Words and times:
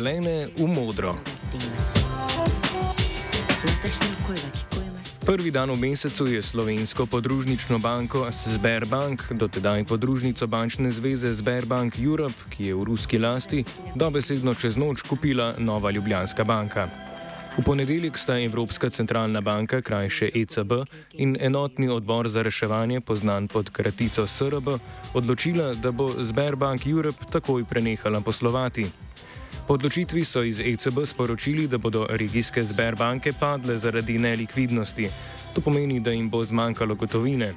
Zelene 0.00 0.48
v 0.56 0.64
modro. 0.64 1.12
Prvi 5.28 5.52
dan 5.52 5.68
v 5.68 5.76
mesecu 5.76 6.24
je 6.24 6.40
slovensko 6.40 7.04
podružnično 7.04 7.76
banko 7.76 8.24
Sberbank, 8.32 9.28
dotedaj 9.36 9.84
podružnico 9.84 10.48
bančne 10.48 10.88
zveze 10.88 11.28
Sberbank 11.36 12.00
Europe, 12.00 12.48
ki 12.48 12.72
je 12.72 12.74
v 12.80 12.84
ruski 12.88 13.20
lasti, 13.20 13.60
dobesedno 13.92 14.56
čez 14.56 14.80
noč 14.80 15.04
kupila 15.04 15.60
Nova 15.60 15.92
Ljubljanska 15.92 16.48
banka. 16.48 16.88
V 17.58 17.64
ponedeljek 17.68 18.16
sta 18.16 18.40
Evropska 18.40 18.88
centralna 18.88 19.44
banka, 19.44 19.84
krajše 19.84 20.32
ECB, 20.32 20.88
in 21.20 21.36
enotni 21.36 21.92
odbor 21.92 22.24
za 22.28 22.40
reševanje, 22.40 23.04
poznan 23.04 23.52
pod 23.52 23.68
kratico 23.68 24.24
SRB, 24.26 24.80
odločila, 25.12 25.74
da 25.74 25.92
bo 25.92 26.08
Sberbank 26.24 26.88
Europe 26.88 27.28
takoj 27.28 27.68
prenehala 27.68 28.24
poslovati. 28.24 29.09
Po 29.70 29.78
odločitvi 29.78 30.24
so 30.26 30.42
iz 30.42 30.58
ECB 30.58 31.06
sporočili, 31.06 31.68
da 31.70 31.78
bodo 31.78 32.02
regijske 32.10 32.64
Sberbanke 32.64 33.32
padle 33.32 33.76
zaradi 33.78 34.16
nelikvidnosti. 34.18 35.06
To 35.54 35.60
pomeni, 35.60 36.00
da 36.00 36.10
jim 36.10 36.26
bo 36.30 36.42
zmanjkalo 36.44 36.94
gotovine. 36.94 37.52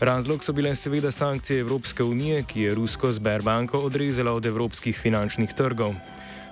Razlog 0.00 0.44
so 0.44 0.52
bile 0.52 0.72
seveda 0.74 1.10
sankcije 1.12 1.60
Evropske 1.60 2.02
unije, 2.02 2.42
ki 2.42 2.60
je 2.60 2.74
rusko 2.74 3.12
Sberbanko 3.12 3.78
odrezala 3.78 4.32
od 4.32 4.46
evropskih 4.46 4.96
finančnih 4.98 5.52
trgov. 5.52 5.92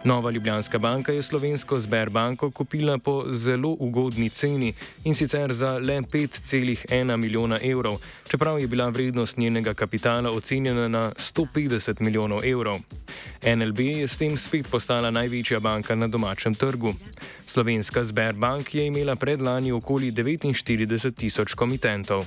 Nova 0.05 0.31
Ljubljanska 0.31 0.79
banka 0.79 1.13
je 1.13 1.23
slovensko 1.23 1.81
Sberbanko 1.81 2.51
kupila 2.51 2.99
po 2.99 3.25
zelo 3.29 3.77
ugodni 3.79 4.29
ceni 4.29 4.75
in 5.05 5.15
sicer 5.15 5.53
za 5.53 5.79
le 5.79 6.01
5,1 6.01 7.17
milijona 7.17 7.59
evrov, 7.63 7.99
čeprav 8.29 8.61
je 8.61 8.67
bila 8.67 8.89
vrednost 8.89 9.37
njenega 9.37 9.75
kapitala 9.75 10.31
ocenjena 10.31 10.89
na 10.89 11.13
150 11.17 12.01
milijonov 12.01 12.45
evrov. 12.45 12.81
NLB 13.57 13.81
je 13.81 14.09
s 14.09 14.17
tem 14.17 14.37
spet 14.37 14.67
postala 14.71 15.11
največja 15.11 15.61
banka 15.61 15.95
na 15.95 16.09
domačem 16.09 16.55
trgu. 16.55 16.95
Slovenska 17.47 18.05
Sberbank 18.05 18.75
je 18.75 18.87
imela 18.87 19.17
predlani 19.17 19.73
okoli 19.73 20.13
49 20.13 21.15
tisoč 21.15 21.55
komitentov. 21.55 22.27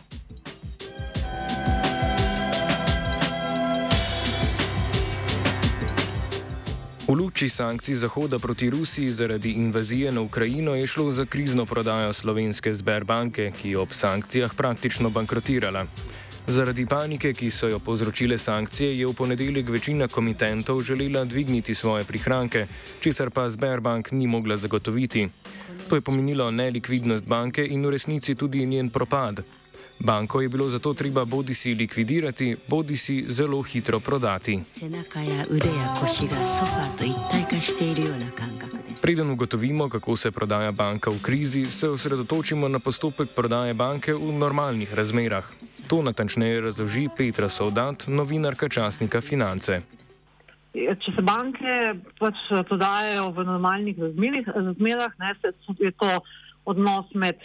V 7.03 7.11
luči 7.11 7.49
sankcij 7.49 7.95
Zahoda 7.95 8.39
proti 8.39 8.69
Rusiji 8.69 9.11
zaradi 9.11 9.51
invazije 9.51 10.11
na 10.11 10.21
Ukrajino 10.21 10.75
je 10.75 10.87
šlo 10.87 11.11
za 11.11 11.25
krizno 11.25 11.65
prodajo 11.65 12.13
slovenske 12.13 12.75
Sberbanke, 12.75 13.51
ki 13.61 13.69
je 13.69 13.77
ob 13.77 13.91
sankcijah 13.91 14.55
praktično 14.55 15.09
bankrotirala. 15.09 15.85
Zaradi 16.47 16.85
panike, 16.85 17.33
ki 17.33 17.51
so 17.51 17.67
jo 17.67 17.79
povzročile 17.79 18.37
sankcije, 18.37 18.99
je 18.99 19.07
v 19.07 19.13
ponedeljek 19.13 19.69
večina 19.69 20.07
komitentov 20.07 20.81
želela 20.81 21.25
dvigniti 21.25 21.75
svoje 21.75 22.03
prihranke, 22.03 22.67
česar 22.99 23.29
pa 23.29 23.49
Sberbank 23.49 24.11
ni 24.11 24.27
mogla 24.27 24.57
zagotoviti. 24.57 25.27
To 25.89 25.95
je 25.95 26.01
pomenilo 26.01 26.51
nelikvidnost 26.51 27.25
banke 27.25 27.67
in 27.67 27.85
v 27.85 27.89
resnici 27.89 28.35
tudi 28.35 28.65
njen 28.65 28.89
propad. 28.89 29.43
Banko 30.03 30.41
je 30.41 30.49
bilo 30.49 30.69
zato 30.69 30.93
treba 30.93 31.25
bodi 31.25 31.53
si 31.53 31.73
likvidirati, 31.73 32.57
bodi 32.67 32.97
si 32.97 33.25
zelo 33.29 33.61
hitro 33.61 33.99
prodati. 33.99 34.59
Preden 39.01 39.29
ugotovimo, 39.31 39.89
kako 39.89 40.15
se 40.15 40.31
prodaja 40.31 40.71
banka 40.71 41.09
v 41.09 41.21
krizi, 41.21 41.65
se 41.65 41.89
osredotočimo 41.89 42.67
na 42.67 42.79
postopek 42.79 43.29
prodaje 43.35 43.73
banke 43.73 44.13
v 44.13 44.31
normalnih 44.31 44.93
razmerah. 44.93 45.47
To 45.87 46.01
natančneje 46.01 46.61
razloži 46.61 47.07
Petra 47.17 47.49
Soldat, 47.49 48.03
novinarka 48.07 48.69
časnika 48.69 49.21
Finance. 49.21 49.81
Če 50.73 51.15
se 51.15 51.21
banke 51.21 51.95
pač 52.19 52.35
prodajajo 52.67 53.31
v 53.31 53.43
normalnih 53.45 53.97
razmerah, 54.55 55.15
ne, 55.19 55.33
je 55.79 55.91
to 55.91 56.19
odnos 56.65 57.07
med 57.13 57.39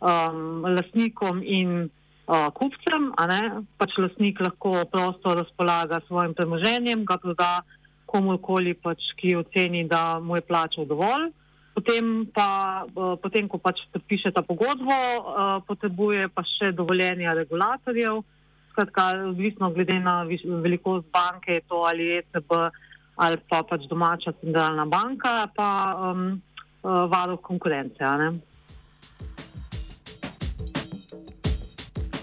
um, 0.00 0.66
lastnikom 0.66 1.42
in 1.44 1.90
uh, 2.30 2.48
kupcem. 2.54 3.10
Pač 3.78 3.98
lastnik 3.98 4.40
lahko 4.40 4.86
prosto 4.90 5.34
razpolaga 5.34 6.00
s 6.00 6.06
svojim 6.06 6.34
premoženjem, 6.38 7.04
ga 7.04 7.18
proda 7.18 7.50
komorkoli, 8.06 8.74
pač, 8.74 9.02
ki 9.18 9.36
oceni, 9.42 9.84
da 9.90 10.20
mu 10.22 10.38
je 10.38 10.46
plačal 10.46 10.86
dovolj. 10.86 11.30
Potem, 11.74 12.26
pa, 12.34 12.82
uh, 12.86 13.14
potem 13.22 13.48
ko 13.50 13.58
pač 13.62 13.82
podpiše 13.94 14.34
ta 14.34 14.42
pogodbo, 14.42 14.94
uh, 14.94 15.58
potrebuje 15.66 16.28
pa 16.34 16.42
še 16.46 16.72
dovoljenja 16.74 17.34
regulatorjev. 17.38 18.22
Skratka, 18.70 19.30
odvisno 19.30 19.70
glede 19.74 19.98
na 19.98 20.22
velikost 20.26 21.10
banke, 21.10 21.58
je 21.58 21.66
to 21.66 21.82
ali 21.86 22.14
ECB 22.20 22.54
ali 23.20 23.36
pa 23.50 23.60
pač 23.68 23.84
domača 23.84 24.32
centralna 24.40 24.86
banka, 24.88 25.44
pa 25.52 25.68
um, 25.92 26.40
uh, 26.80 27.04
varuh 27.12 27.40
konkurence. 27.44 28.00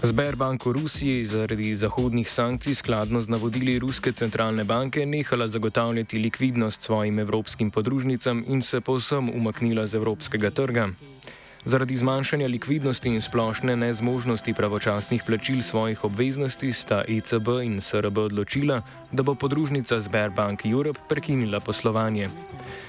Sberbank 0.08 0.64
v 0.64 0.72
Rusiji 0.72 1.26
zaradi 1.28 1.74
zahodnih 1.76 2.30
sankcij 2.30 2.74
skladno 2.74 3.20
z 3.20 3.28
navodili 3.28 3.78
Ruske 3.78 4.12
centralne 4.12 4.64
banke 4.64 5.06
nehala 5.06 5.48
zagotavljati 5.48 6.18
likvidnost 6.18 6.82
svojim 6.82 7.18
evropskim 7.18 7.70
podružnicam 7.70 8.44
in 8.48 8.62
se 8.62 8.80
povsem 8.80 9.28
umaknila 9.28 9.86
z 9.86 9.94
evropskega 9.94 10.50
trga. 10.50 10.88
Zaradi 11.64 11.96
zmanjšanja 11.96 12.46
likvidnosti 12.46 13.08
in 13.08 13.22
splošne 13.22 13.76
nezmožnosti 13.76 14.54
pravočasnih 14.54 15.22
plačil 15.26 15.62
svojih 15.62 16.04
obveznosti 16.04 16.72
sta 16.72 17.02
ECB 17.08 17.48
in 17.64 17.80
SRB 17.80 18.18
odločila, 18.18 18.82
da 19.12 19.22
bo 19.22 19.34
podružnica 19.34 20.00
Sberbank 20.02 20.66
Europe 20.66 21.00
prekinila 21.08 21.60
poslovanje. 21.60 22.30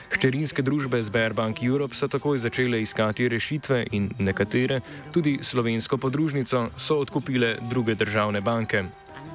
Hčerinske 0.10 0.62
družbe 0.62 1.04
Sberbank 1.04 1.64
Europe 1.64 1.96
so 1.96 2.08
takoj 2.08 2.38
začele 2.38 2.82
iskati 2.82 3.30
rešitve 3.30 3.88
in 3.92 4.10
nekatere, 4.20 4.82
tudi 5.12 5.40
slovensko 5.42 5.98
podružnico, 5.98 6.70
so 6.78 7.00
odkupile 7.02 7.58
druge 7.70 7.96
državne 7.96 8.42
banke. 8.42 8.84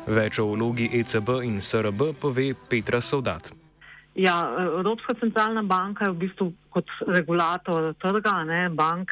Več 0.07 0.39
o 0.39 0.47
vlogi 0.47 0.91
ECB 0.93 1.43
in 1.43 1.61
SRB 1.61 2.13
pove 2.21 2.55
Petra 2.69 3.01
Soldat. 3.01 3.64
Ja, 4.15 4.57
Evropska 4.79 5.15
centralna 5.19 5.63
banka 5.63 6.07
je 6.07 6.13
v 6.15 6.21
bistvu 6.23 6.53
kot 6.71 6.91
regulator 7.07 7.95
trga, 7.99 8.45
ne, 8.47 8.69
bank 8.71 9.11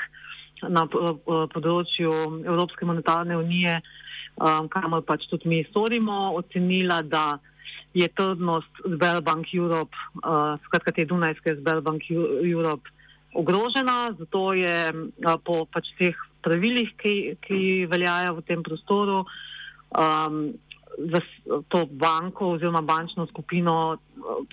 na 0.71 0.85
področju 0.87 2.13
Evropske 2.47 2.87
monetarne 2.87 3.35
unije, 3.35 3.81
um, 4.39 4.69
kamor 4.71 5.03
pač 5.03 5.27
tudi 5.31 5.51
mi 5.51 5.63
storimo, 5.71 6.37
ocenila, 6.39 7.01
da 7.03 7.41
je 7.99 8.07
trdnost 8.09 8.85
Sberbank 8.87 9.51
Europe, 9.55 9.97
uh, 10.23 10.55
skratka 10.69 10.95
te 10.95 11.05
Dunajske 11.05 11.57
Sberbank 11.59 12.07
Europe, 12.11 12.89
ogrožena. 13.35 14.15
Zato 14.19 14.53
je 14.57 14.77
uh, 14.95 15.37
po 15.45 15.65
pač 15.67 15.91
teh 15.99 16.17
pravilih, 16.47 16.95
ki, 16.99 17.15
ki 17.43 17.89
veljajo 17.91 18.39
v 18.39 18.47
tem 18.47 18.63
prostoru, 18.63 19.25
um, 19.99 20.53
to 21.69 21.87
banko 21.91 22.53
oziroma 22.57 22.81
bančno 22.81 23.27
skupino, 23.27 23.97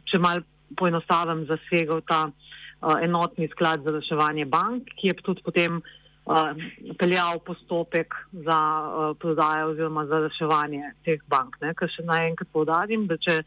če 0.09 0.19
mal 0.21 0.43
poenostavim, 0.77 1.45
zasegal 1.49 2.01
ta 2.07 2.27
uh, 2.29 2.95
enotni 3.03 3.49
sklad 3.51 3.83
za 3.83 3.95
reševanje 3.95 4.45
bank, 4.45 4.91
ki 4.99 5.11
je 5.11 5.15
tudi 5.23 5.43
potem 5.45 5.79
uh, 5.81 6.51
peljal 6.99 7.41
postopek 7.45 8.15
za 8.45 8.59
uh, 8.59 9.17
prodajo 9.19 9.73
oziroma 9.73 10.05
za 10.05 10.21
reševanje 10.27 10.93
teh 11.05 11.23
bank. 11.27 11.57
Ne? 11.61 11.73
Ker 11.73 11.91
še 11.91 12.05
najenkrat 12.07 12.51
povdarim, 12.53 13.09
da 13.09 13.17
če 13.17 13.41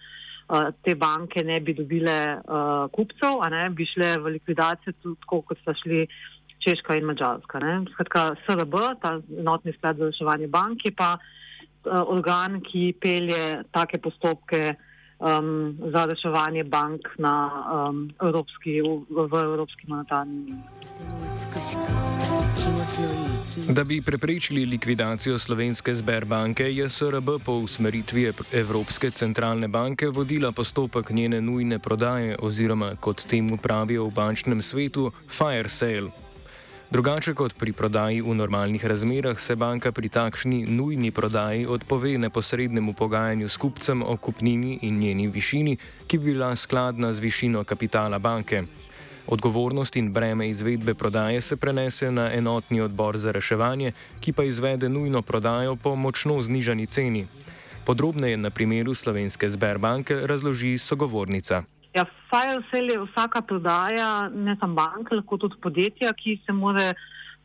te 0.84 0.92
banke 0.98 1.40
ne 1.46 1.54
bi 1.64 1.72
dobile 1.72 2.14
kupcev, 2.92 3.38
ne, 3.54 3.60
bi 3.72 3.86
šle 3.88 4.08
v 4.20 4.32
likvidacijo 4.34 4.92
tako, 5.00 5.38
kot 5.48 5.60
sta 5.62 5.72
šli 5.78 6.02
Češka 6.60 6.98
in 6.98 7.06
Mačarska. 7.08 7.60
Skratka, 7.94 8.24
SRB, 8.42 8.74
ta 9.00 9.14
enotni 9.38 9.72
sklad 9.78 10.02
za 10.02 10.10
reševanje 10.10 10.50
bank, 10.52 10.84
je 10.84 10.92
pa 10.98 11.14
uh, 11.14 11.30
organ, 11.90 12.60
ki 12.60 12.94
pelje 13.00 13.62
take 13.72 13.98
postopke. 13.98 14.74
Um, 15.22 15.78
za 15.94 16.02
reševanje 16.10 16.64
bank 16.66 17.06
na, 17.22 17.46
um, 17.70 18.10
evropski, 18.18 18.80
v, 18.82 19.26
v 19.30 19.34
Evropski 19.38 19.86
monetarni 19.86 20.34
uniji. 20.50 20.62
Da 23.68 23.84
bi 23.84 24.02
preprečili 24.02 24.66
likvidacijo 24.66 25.38
slovenske 25.38 25.94
Sberbanke, 25.94 26.64
je 26.74 26.88
SRB 26.88 27.28
po 27.44 27.52
usmeritvi 27.52 28.32
Evropske 28.52 29.10
centralne 29.10 29.68
banke 29.68 30.08
vodila 30.08 30.52
postopek 30.52 31.10
njene 31.10 31.40
nujne 31.40 31.78
prodaje 31.78 32.36
oziroma, 32.42 32.96
kot 33.00 33.26
temu 33.30 33.56
pravijo 33.56 34.06
v 34.06 34.10
bančnem 34.10 34.62
svetu, 34.62 35.10
fire 35.28 35.68
sale. 35.68 36.10
Drugače 36.92 37.32
kot 37.32 37.54
pri 37.56 37.72
prodaji 37.72 38.20
v 38.20 38.34
normalnih 38.36 38.84
razmerah, 38.84 39.38
se 39.40 39.56
banka 39.56 39.92
pri 39.96 40.08
takšni 40.12 40.66
nujni 40.68 41.08
prodaji 41.10 41.64
odpove 41.66 42.18
neposrednemu 42.18 42.92
pogajanju 42.92 43.48
s 43.48 43.56
kupcem 43.56 44.02
o 44.02 44.16
kupnini 44.16 44.78
in 44.82 44.98
njeni 45.00 45.28
višini, 45.28 45.76
ki 46.06 46.18
bi 46.18 46.24
bila 46.24 46.52
skladna 46.56 47.12
z 47.12 47.24
višino 47.24 47.64
kapitala 47.64 48.18
banke. 48.18 48.62
Odgovornost 49.26 49.96
in 49.96 50.12
breme 50.12 50.48
izvedbe 50.48 50.94
prodaje 50.94 51.40
se 51.40 51.56
prenese 51.56 52.10
na 52.10 52.28
enotni 52.34 52.80
odbor 52.80 53.16
za 53.16 53.32
reševanje, 53.32 53.92
ki 54.20 54.32
pa 54.32 54.44
izvede 54.44 54.88
nujno 54.88 55.22
prodajo 55.22 55.76
po 55.76 55.96
močno 55.96 56.42
znižani 56.42 56.86
ceni. 56.86 57.26
Podrobneje 57.86 58.36
na 58.36 58.50
primeru 58.50 58.94
slovenske 58.94 59.50
Sberbanke 59.50 60.26
razloži 60.26 60.78
sogovornica. 60.78 61.62
Ja, 61.92 62.06
fire 62.30 62.62
sale 62.70 62.94
je 62.94 63.02
vsaka 63.04 63.42
prodaja, 63.44 64.28
ne 64.32 64.56
samo 64.60 64.74
bank, 64.74 65.10
lahko 65.12 65.36
tudi 65.38 65.58
podjetja, 65.60 66.12
ki 66.16 66.38
se 66.46 66.54
more 66.56 66.92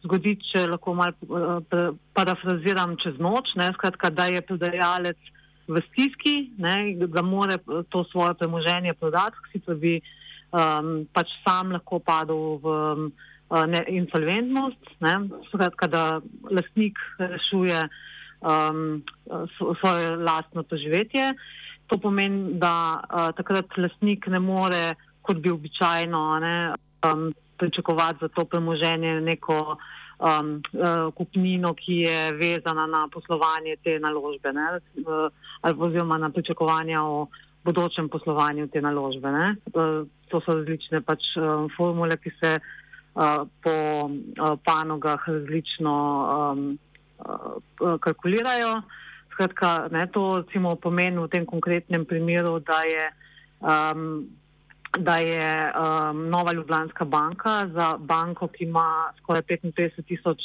zgoditi, 0.06 0.46
če 0.54 0.68
lahko 0.72 0.94
malo 0.96 1.14
uh, 1.28 1.90
parafraziram 2.16 2.96
čez 3.04 3.18
noč, 3.20 3.52
ne, 3.60 3.72
skratka, 3.76 4.10
da 4.14 4.30
je 4.32 4.44
prodajalec 4.48 5.20
v 5.68 5.84
stiski, 5.90 6.36
ne, 6.64 6.96
da 7.12 7.22
more 7.28 7.60
to 7.92 8.06
svoje 8.12 8.38
premoženje 8.40 8.96
prodati, 8.96 9.42
sicer 9.52 9.76
bi 9.76 9.98
um, 10.00 11.04
pač 11.12 11.34
sam 11.44 11.76
lahko 11.76 12.00
padel 12.00 12.62
v 12.64 12.78
um, 12.88 13.08
ne, 13.68 13.84
insolventnost, 14.00 14.96
ne, 15.04 15.16
skratka, 15.52 15.92
da 15.92 16.04
lastnik 16.48 17.00
rešuje 17.20 17.84
um, 18.42 19.02
svoje 19.82 20.16
lastno 20.16 20.64
preživetje. 20.64 21.34
To 21.88 21.98
pomeni, 21.98 22.58
da 22.60 23.00
uh, 23.00 23.30
takrat 23.36 23.78
lastnik 23.78 24.28
ne 24.28 24.40
more, 24.40 24.96
kot 25.22 25.38
bi 25.44 25.52
običajno, 25.52 26.24
ne, 26.44 26.56
um, 27.08 27.30
pričakovati 27.58 28.20
za 28.22 28.28
to 28.28 28.46
premoženje 28.46 29.22
neko 29.22 29.78
um, 30.20 30.62
uh, 30.74 31.14
kupnino, 31.16 31.74
ki 31.74 32.02
je 32.06 32.32
vezana 32.32 32.88
na 32.88 33.08
poslovanje 33.14 33.78
te 33.84 34.00
naložbe 34.00 34.54
ne, 34.54 34.68
uh, 34.78 35.32
ali 35.62 35.76
oziroma 35.80 36.18
na 36.18 36.30
pričakovanja 36.30 37.04
o 37.04 37.28
bodočem 37.64 38.10
poslovanju 38.10 38.68
te 38.68 38.82
naložbe. 38.82 39.30
Uh, 39.30 40.08
to 40.28 40.42
so 40.46 40.60
različne 40.60 41.02
pač 41.02 41.34
uh, 41.36 41.68
formule, 41.78 42.18
ki 42.18 42.32
se 42.40 42.60
uh, 42.60 43.48
po 43.64 43.76
uh, 44.08 44.60
panogah 44.66 45.28
različno 45.28 45.96
um, 46.52 46.78
uh, 47.20 48.00
kalkulirajo. 48.00 48.82
Skratka, 49.38 49.88
ne, 49.94 50.08
to 50.10 50.42
recimo 50.42 50.74
pomeni 50.82 51.22
v 51.22 51.30
tem 51.30 51.46
konkretnem 51.46 52.10
primeru, 52.10 52.58
da 52.58 52.82
je 52.90 53.06
um, 53.62 54.26
da 54.98 55.18
je 55.18 55.72
um, 55.72 56.30
Nova 56.30 56.52
Ljubljanska 56.52 57.06
banka 57.06 57.68
za 57.74 57.98
banko, 58.00 58.48
ki 58.48 58.64
ima 58.64 59.14
skoraj 59.22 59.42
55 59.42 60.02
tisoč 60.08 60.38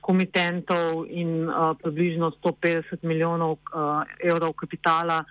komitentov 0.00 1.06
in 1.08 1.48
uh, 1.48 1.76
približno 1.82 2.32
150 2.42 2.82
milijonov 3.02 3.50
uh, 3.50 4.02
evrov 4.18 4.52
kapitala, 4.52 5.24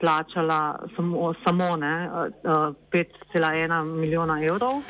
plačala 0.00 0.78
samo, 0.96 1.34
samo 1.44 1.76
ne, 1.76 2.08
uh, 2.08 2.74
5,1 2.92 3.96
milijona 3.96 4.44
evrov. 4.44 4.82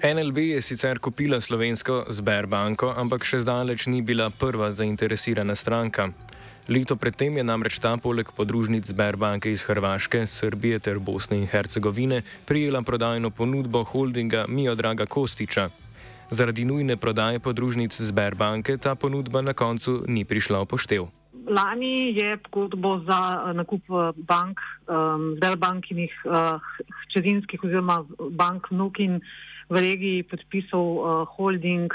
NLB 0.00 0.38
je 0.38 0.62
sicer 0.62 0.98
kupila 0.98 1.40
slovensko 1.40 2.06
Sberbanko, 2.08 2.88
ampak 2.96 3.20
še 3.20 3.42
zdaleč 3.44 3.84
ni 3.84 4.00
bila 4.00 4.30
prva 4.32 4.70
zainteresirana 4.72 5.52
stranka. 5.52 6.08
Leto 6.72 6.96
predtem 6.96 7.36
je 7.36 7.44
namreč 7.44 7.76
ta 7.84 7.92
poleg 8.00 8.32
podružnic 8.32 8.88
Sberbanke 8.88 9.52
iz 9.52 9.60
Hrvaške, 9.68 10.24
Srbije 10.24 10.78
ter 10.80 10.96
Bosne 11.04 11.36
in 11.36 11.44
Hercegovine 11.44 12.22
prijela 12.48 12.80
prodajno 12.80 13.28
ponudbo 13.28 13.84
holdinga 13.84 14.46
Miodraga 14.48 15.04
Kostiča. 15.04 15.68
Zaradi 16.32 16.64
nujne 16.64 16.96
prodaje 16.96 17.36
podružnic 17.36 17.92
Sberbanke 17.92 18.78
ta 18.80 18.96
ponudba 18.96 19.44
na 19.44 19.52
koncu 19.52 20.00
ni 20.08 20.24
prišla 20.24 20.64
v 20.64 20.70
poštev. 20.72 21.04
Lani 21.44 22.16
je 22.16 22.40
pogodbo 22.48 23.04
za 23.04 23.52
nakup 23.52 23.84
eh, 23.84 24.16
bank, 24.16 24.64
um, 24.88 25.36
Sberbankinih 25.36 26.12
uh, 26.24 26.56
hčerinskih 27.04 27.68
oziroma 27.68 28.00
bank 28.32 28.72
Nukin 28.72 29.20
v 29.70 29.76
regiji 29.78 30.26
podpisal 30.26 30.86
uh, 30.98 31.26
holding 31.36 31.88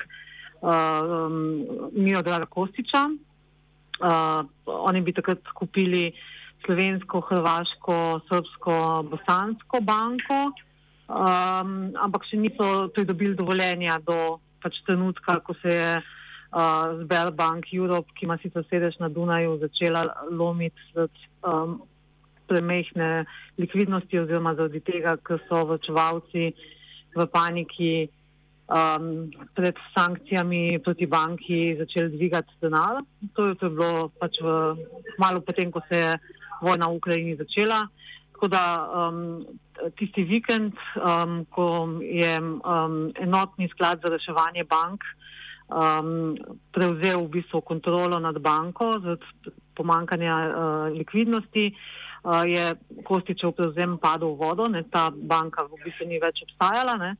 uh, 0.64 0.72
um, 0.72 1.92
Miodraga 1.92 2.48
Kostiča. 2.48 3.12
Uh, 4.00 4.48
oni 4.66 5.02
bi 5.02 5.14
takrat 5.16 5.44
kupili 5.56 6.12
slovensko, 6.66 7.22
hrvaško, 7.22 7.98
srpsko, 8.28 8.76
bosansko 9.12 9.82
banko, 9.86 10.40
um, 11.08 11.94
ampak 12.02 12.26
še 12.28 12.40
niso 12.42 12.90
pridobili 12.96 13.38
dovoljenja 13.38 14.00
do 14.04 14.40
pač 14.64 14.80
trenutka, 14.88 15.38
ko 15.46 15.54
se 15.62 15.76
je 15.76 15.92
uh, 16.00 17.04
Sberbank 17.04 17.70
Europe, 17.76 18.16
ki 18.18 18.26
ima 18.26 18.40
sicer 18.42 18.66
sedež 18.72 18.98
na 19.04 19.12
Dunaju, 19.14 19.60
začela 19.62 20.08
lomiti 20.32 20.82
um, 21.46 21.84
premehne 22.50 23.26
likvidnosti 23.58 24.20
oziroma 24.20 24.56
zaradi 24.58 24.82
tega, 24.86 25.16
ker 25.22 25.42
so 25.50 25.64
vrčevalci 25.70 26.54
v 27.16 27.26
paniki 27.32 27.94
um, 28.68 29.32
pred 29.56 29.76
sankcijami 29.98 30.80
proti 30.80 31.06
banki 31.08 31.76
začeli 31.80 32.18
dvigati 32.18 32.54
denar. 32.62 33.04
To 33.34 33.48
je, 33.48 33.56
to 33.56 33.66
je 33.66 33.74
bilo 33.74 34.10
pač 34.20 34.42
v, 34.42 34.76
malo 35.20 35.42
potem, 35.42 35.72
ko 35.72 35.82
se 35.88 35.98
je 35.98 36.12
vojna 36.62 36.88
v 36.88 36.98
Ukrajini 37.00 37.36
začela. 37.36 37.88
Tako 38.36 38.48
da 38.52 38.64
um, 38.84 39.46
tisti 39.96 40.24
vikend, 40.24 40.76
um, 41.00 41.46
ko 41.48 41.88
je 42.04 42.36
um, 42.40 43.12
enotni 43.16 43.70
sklad 43.72 44.04
za 44.04 44.12
reševanje 44.12 44.68
bank 44.68 45.08
um, 45.72 46.36
prevzel 46.76 47.24
v 47.26 47.40
bistvu 47.40 47.64
kontrolo 47.64 48.20
nad 48.20 48.36
banko 48.40 49.00
zaradi 49.00 49.56
pomankanja 49.76 50.36
uh, 50.36 50.52
likvidnosti, 50.96 51.72
uh, 51.72 52.05
je 52.46 52.76
Kostičev 53.04 53.52
prevzem 53.52 53.98
padel 54.02 54.34
v 54.34 54.40
vodo, 54.40 54.68
ne, 54.68 54.84
ta 54.90 55.10
banka 55.14 55.66
v 55.70 55.78
bistvu 55.84 56.08
ni 56.10 56.20
več 56.20 56.42
obstajala 56.48 56.98
ne, 56.98 57.12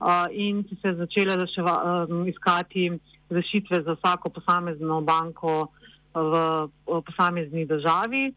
uh, 0.00 0.26
in 0.34 0.64
so 0.66 0.78
se 0.82 0.94
začele 0.98 1.36
reševa, 1.36 2.06
iskati 2.26 2.90
rešitve 3.30 3.82
za 3.82 3.94
vsako 3.94 4.30
posamezno 4.34 5.00
banko 5.00 5.68
v, 6.14 6.68
posamezni 7.06 7.66
državi. 7.66 8.32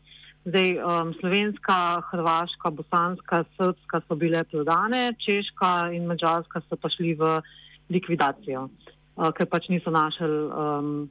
Zdaj, 0.45 0.71
um, 0.81 1.13
slovenska, 1.19 2.01
hrvaška, 2.09 2.71
bosanska, 2.73 3.43
srpska 3.57 4.01
so 4.07 4.15
bile 4.17 4.43
prodane, 4.43 5.13
češka 5.21 5.91
in 5.93 6.09
mačarska 6.09 6.63
so 6.65 6.77
pa 6.81 6.89
šli 6.89 7.13
v 7.13 7.37
likvidacijo, 7.93 8.65
uh, 8.65 9.29
ker 9.37 9.45
pač 9.45 9.69
niso 9.69 9.93
našli 9.93 10.29
um, 10.29 11.09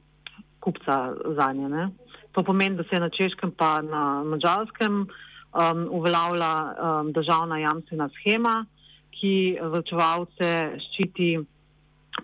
kupca 0.59 1.15
za 1.37 1.47
nje. 1.55 1.87
To 2.31 2.43
pomeni, 2.43 2.77
da 2.79 2.83
se 2.83 2.95
je 2.95 2.99
na 2.99 3.09
češkem 3.09 3.51
pa 3.57 3.81
na 3.81 4.23
mačarskem 4.23 5.01
um, 5.01 5.87
uveljavlja 5.91 6.51
um, 6.51 7.11
državna 7.11 7.59
jamstvena 7.59 8.09
schema, 8.09 8.65
ki 9.11 9.57
vrčevalce 9.61 10.51
ščiti 10.85 11.33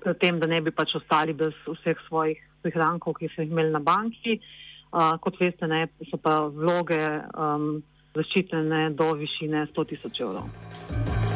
pred 0.03 0.19
tem, 0.21 0.39
da 0.39 0.47
ne 0.47 0.61
bi 0.61 0.71
pač 0.71 0.95
ostali 0.99 1.35
brez 1.35 1.55
vseh 1.67 1.99
svojih 2.07 2.39
prihrankov, 2.63 3.19
ki 3.19 3.29
so 3.33 3.43
jih 3.43 3.51
imeli 3.51 3.75
na 3.75 3.83
banki. 3.83 4.39
Uh, 4.87 5.17
kot 5.19 5.35
veste, 5.39 5.67
ne, 5.67 5.83
so 6.07 6.19
pa 6.23 6.39
vloge 6.47 7.03
um, 7.35 7.69
zaščitene 8.15 8.89
do 8.97 9.11
višine 9.19 9.67
100 9.73 9.89
tisoč 9.91 10.23
evrov. 10.23 11.26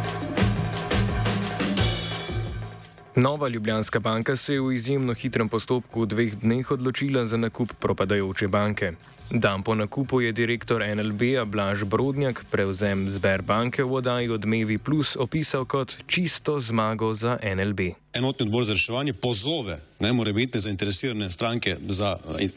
Nova 3.22 3.48
Ljubljanska 3.48 4.00
banka 4.00 4.36
se 4.36 4.54
je 4.54 4.62
v 4.62 4.74
izjemno 4.74 5.14
hitrem 5.14 5.50
postopku 5.50 6.02
v 6.02 6.06
dveh 6.06 6.36
dneh 6.42 6.72
odločila 6.72 7.26
za 7.26 7.38
nakup 7.38 7.74
propadajoče 7.80 8.48
banke. 8.48 8.94
Dan 9.30 9.64
po 9.64 9.76
nakupu 9.76 10.22
je 10.22 10.32
direktor 10.32 10.82
NLB 10.96 11.22
Blaž 11.46 11.84
Brodnjak 11.84 12.46
prevzem 12.52 13.12
Sberbanke 13.12 13.84
v 13.84 13.94
oddaji 13.94 14.30
Odmevi 14.30 14.78
Plus 14.78 15.14
opisal 15.16 15.66
kot 15.66 15.94
čisto 16.08 16.58
zmago 16.60 17.14
za 17.14 17.38
NLB. 17.56 17.94
Enotni 18.18 18.50
odbor 18.50 18.66
za 18.66 18.74
reševanje 18.74 19.14
pozove 19.14 19.78
ne 20.00 20.14
more 20.14 20.34
biti 20.34 20.60
zainteresirane 20.60 21.30
stranke 21.30 21.78
za 21.88 22.18
eh, 22.40 22.50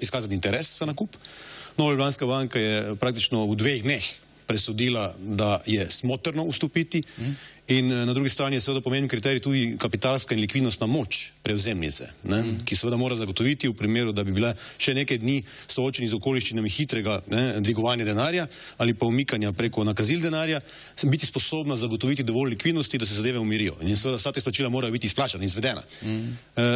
izkazati 0.00 0.34
interes 0.34 0.78
za 0.78 0.86
nakup. 0.86 1.16
Nova 1.76 1.90
Ljubljanska 1.90 2.26
banka 2.26 2.58
je 2.58 2.96
praktično 2.96 3.44
v 3.52 3.56
dveh 3.56 3.82
dneh 3.82 4.04
presodila, 4.46 5.14
da 5.18 5.60
je 5.66 5.90
smotrno 5.90 6.48
vstopiti. 6.48 7.02
In 7.66 7.92
eh, 7.92 8.04
na 8.04 8.12
drugi 8.12 8.28
strani 8.28 8.56
je 8.56 8.60
seveda 8.60 8.80
pomemben 8.80 9.08
kriterij 9.08 9.40
tudi 9.40 9.76
kapitalska 9.80 10.34
in 10.34 10.40
likvidnostna 10.40 10.86
moč 10.86 11.32
prevzemnice, 11.42 12.10
ne, 12.22 12.42
mm. 12.42 12.58
ki 12.68 12.76
seveda 12.76 12.96
mora 13.00 13.16
zagotoviti 13.16 13.68
v 13.68 13.76
primeru, 13.76 14.12
da 14.12 14.24
bi 14.24 14.34
bile 14.36 14.50
še 14.76 14.92
nekaj 14.94 15.18
dni 15.22 15.38
soočeni 15.72 16.08
z 16.10 16.18
okoliščinami 16.18 16.68
hitrega 16.68 17.22
ne, 17.32 17.42
dvigovanja 17.64 18.04
denarja 18.04 18.44
ali 18.84 18.92
pa 18.92 19.08
umikanja 19.08 19.52
preko 19.56 19.84
nakazil 19.84 20.20
denarja, 20.20 20.60
biti 21.08 21.26
sposobna 21.26 21.76
zagotoviti 21.80 22.22
dovolj 22.22 22.52
likvidnosti, 22.52 23.00
da 23.00 23.08
se 23.08 23.16
zadeve 23.16 23.40
umirijo. 23.40 23.78
In 23.80 23.96
seveda 23.96 24.20
vsa 24.20 24.32
te 24.32 24.44
splačila 24.44 24.68
morajo 24.68 24.92
biti 24.92 25.08
izplačana 25.08 25.44
izvedena. 25.44 25.80
Mm. 26.02 26.36
E, 26.56 26.68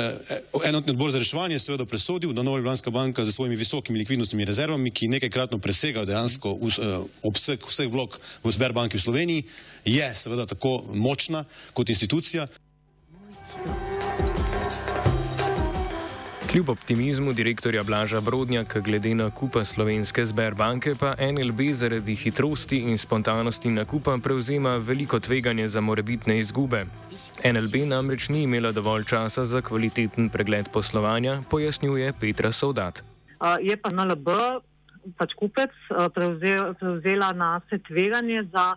enotni 0.70 0.96
odbor 0.96 1.12
za 1.12 1.20
reševanje 1.20 1.58
je 1.58 1.66
seveda 1.66 1.84
presodil, 1.84 2.32
da 2.32 2.42
Nova 2.42 2.62
Ljubljanska 2.62 2.90
banka 2.90 3.24
z 3.24 3.32
svojimi 3.36 3.56
visokimi 3.60 3.98
likvidnostnimi 3.98 4.48
rezervami, 4.48 4.92
ki 4.92 5.12
nekajkratno 5.12 5.58
presegajo 5.58 6.08
dejansko 6.08 6.56
obseg 7.28 7.68
vseh 7.68 7.92
vlog 7.92 8.20
v 8.44 8.52
Sberbanki 8.52 8.96
v 8.96 9.04
Sloveniji, 9.04 9.44
je 9.84 10.08
seveda 10.16 10.46
tako 10.46 10.77
močna 10.94 11.44
kot 11.72 11.88
institucija. 11.88 12.46
Kljub 16.50 16.68
optimizmu 16.68 17.32
direktorja 17.32 17.82
Blaža 17.82 18.20
Brodnjaka 18.20 18.80
glede 18.80 19.14
nakupa 19.14 19.64
slovenske 19.64 20.26
Sberbanke, 20.26 20.94
pa 21.00 21.14
NLB 21.32 21.60
zaradi 21.72 22.14
hitrosti 22.14 22.78
in 22.78 22.98
spontanosti 22.98 23.70
nakupa 23.70 24.18
prevzema 24.22 24.76
veliko 24.76 25.20
tveganje 25.20 25.68
za 25.68 25.80
morebitne 25.80 26.38
izgube. 26.38 26.86
NLB 27.44 27.74
namreč 27.86 28.28
ni 28.28 28.42
imela 28.42 28.72
dovolj 28.72 29.04
časa 29.04 29.44
za 29.44 29.60
kvaliteten 29.60 30.28
pregled 30.28 30.72
poslovanja, 30.72 31.42
pojasnjuje 31.50 32.12
Petra 32.20 32.52
Soldat. 32.52 33.02
Je 33.62 33.76
pa 33.76 33.90
NLB, 33.90 34.28
pač 35.18 35.34
kupec, 35.36 35.70
prevzel, 36.14 36.74
prevzela 36.74 37.32
na 37.32 37.60
se 37.70 37.78
tveganje 37.78 38.42
za 38.52 38.76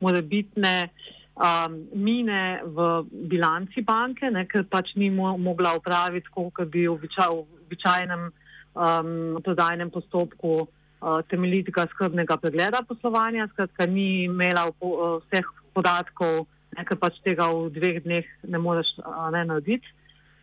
morebitne 0.00 0.88
um, 1.36 1.88
mine 1.94 2.60
v 2.64 3.04
bilanci 3.28 3.82
banke, 3.86 4.30
ne, 4.30 4.46
ker 4.46 4.64
pač 4.70 4.94
ni 4.96 5.10
mo 5.10 5.36
mogla 5.38 5.74
upraviti, 5.78 6.30
kot 6.32 6.64
bi 6.70 6.86
v 6.86 6.96
običajnem 6.96 8.28
um, 8.28 9.40
prodajnem 9.42 9.90
postopku 9.90 10.52
uh, 10.62 11.20
temeljitega 11.28 11.86
skrbnega 11.92 12.36
pregleda 12.36 12.82
poslovanja, 12.88 13.48
skratka 13.52 13.86
ni 13.86 14.24
imela 14.24 14.68
uh, 14.68 15.18
vseh 15.24 15.48
podatkov, 15.72 16.46
ne, 16.76 16.84
ker 16.84 17.00
pač 17.00 17.18
tega 17.24 17.48
v 17.52 17.72
dveh 17.72 18.02
dneh 18.04 18.28
ne 18.48 18.60
moreš 18.60 18.96
uh, 19.00 19.28
ne 19.32 19.44
narediti. 19.48 19.98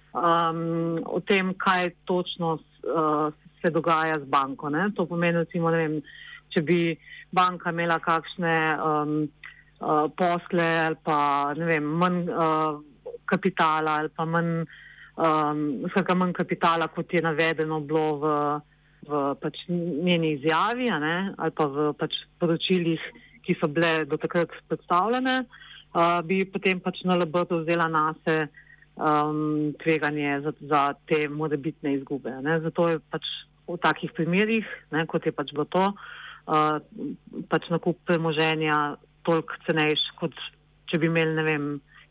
Um, 0.10 0.98
o 1.06 1.20
tem, 1.22 1.54
kaj 1.54 1.92
točno 2.10 2.58
uh, 2.58 3.30
se 3.62 3.70
dogaja 3.70 4.18
z 4.20 4.26
banko. 4.26 4.70
Ne. 4.74 4.90
To 4.98 5.06
pomeni, 5.06 5.44
recimo, 5.44 5.70
vem, 5.70 6.00
če 6.50 6.64
bi 6.66 6.80
banka 7.30 7.70
imela 7.70 8.00
kakšne 8.02 8.56
um, 8.82 9.14
uh, 9.80 10.08
posle 10.18 10.70
ali 10.86 11.00
pa 11.04 11.54
vem, 11.58 11.84
manj 11.84 12.30
uh, 12.30 12.80
kapitala 13.30 14.00
ali 14.00 14.10
pa 14.16 14.26
manj, 14.26 14.66
um, 15.18 15.88
manj 16.16 16.34
kapitala, 16.34 16.88
kot 16.88 17.14
je 17.14 17.22
navedeno 17.22 17.80
bilo 17.80 18.20
v, 18.20 18.36
v 19.08 19.24
pač 19.42 19.66
njeni 19.70 20.36
izjavi 20.38 20.90
ne, 21.00 21.18
ali 21.38 21.56
pa 21.56 21.66
v 21.66 21.92
pač 22.00 22.18
poročilih, 22.40 23.02
ki 23.46 23.56
so 23.58 23.70
bile 23.72 24.06
do 24.06 24.18
takrat 24.18 24.52
predstavljene, 24.68 25.44
uh, 25.46 26.20
bi 26.26 26.44
potem 26.46 26.82
pač 26.84 27.04
na 27.06 27.18
LBT 27.18 27.64
vzela 27.64 27.88
nase 27.90 28.48
um, 28.96 29.74
tveganje 29.82 30.42
za, 30.46 30.54
za 30.62 30.82
te 31.08 31.28
morebitne 31.30 31.96
izgube. 31.98 32.34
Ne. 32.44 32.60
Zato 32.62 32.90
je 32.90 33.00
pač 33.10 33.26
v 33.70 33.78
takih 33.78 34.12
primerjih, 34.18 34.66
ne, 34.92 35.06
kot 35.10 35.26
je 35.26 35.34
pač 35.34 35.54
bilo 35.54 35.66
to, 35.70 35.86
uh, 35.94 36.78
pač 37.50 37.70
nakup 37.74 38.02
premoženja 38.06 38.98
toliko 39.28 39.60
cenejš, 39.66 40.06
kot 40.20 40.36
če 40.90 41.00
bi 41.02 41.10
imeli, 41.10 41.36
ne 41.38 41.46
vem, 41.48 41.68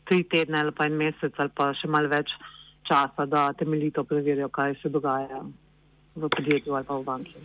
tri 0.09 0.23
tedne 0.25 0.63
ali 0.63 0.73
pa 0.75 0.87
en 0.89 0.97
mesec 0.97 1.33
ali 1.37 1.53
pa 1.55 1.71
še 1.77 1.89
malo 1.91 2.09
več 2.11 2.33
časa, 2.89 3.25
da 3.29 3.49
temeljito 3.53 4.03
preverijo, 4.03 4.49
kaj 4.49 4.79
se 4.81 4.89
dogaja 4.89 5.43
v 6.15 6.29
podjetju 6.29 6.75
ali 6.75 6.85
pa 6.85 6.97
v 6.97 7.03
banki. 7.05 7.37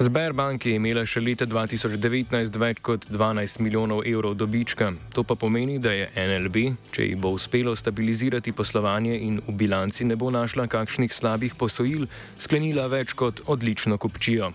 Sberbank 0.00 0.64
je 0.66 0.74
imela 0.74 1.04
še 1.06 1.20
leta 1.22 1.46
2019 1.46 2.56
več 2.58 2.80
kot 2.82 3.04
12 3.06 3.62
milijonov 3.62 4.02
evrov 4.10 4.34
dobička. 4.34 4.90
To 5.14 5.22
pa 5.22 5.36
pomeni, 5.38 5.78
da 5.78 5.92
je 5.94 6.08
NLB, 6.18 6.64
če 6.90 7.06
ji 7.06 7.14
bo 7.14 7.30
uspelo 7.36 7.76
stabilizirati 7.78 8.50
poslovanje 8.56 9.20
in 9.22 9.38
v 9.46 9.54
bilanci 9.54 10.08
ne 10.08 10.18
bo 10.18 10.32
našla 10.34 10.66
kakšnih 10.66 11.14
slabih 11.14 11.54
posojil, 11.54 12.08
sklenila 12.42 12.88
več 12.90 13.14
kot 13.14 13.44
odlično 13.46 14.00
kupčijo. 14.02 14.50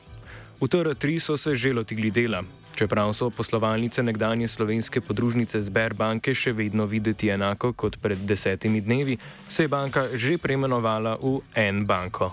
V 0.55 0.67
TR3 0.67 1.19
so 1.19 1.37
se 1.37 1.55
že 1.55 1.73
lotili 1.73 2.11
dela, 2.11 2.43
čeprav 2.75 3.13
so 3.13 3.29
poslovalnice 3.29 4.03
nekdanje 4.03 4.47
slovenske 4.47 5.01
podružnice 5.01 5.59
Sberbanke 5.59 6.31
še 6.31 6.55
vedno 6.55 6.87
videti 6.87 7.27
enako 7.27 7.73
kot 7.75 7.99
pred 7.99 8.23
desetimi 8.23 8.81
dnevi, 8.81 9.17
se 9.47 9.63
je 9.63 9.67
banka 9.67 10.07
že 10.15 10.37
preimenovala 10.37 11.19
v 11.19 11.43
en 11.55 11.83
banko. 11.85 12.31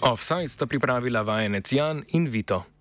Offside 0.00 0.48
sta 0.48 0.66
pripravila 0.66 1.22
vajenec 1.22 1.72
Jan 1.72 2.06
in 2.14 2.30
Vito. 2.30 2.62